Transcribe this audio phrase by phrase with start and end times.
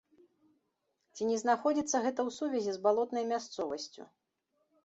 [1.13, 4.03] Ці не знаходзіцца гэта ў сувязі з балотнай мясцовасцю?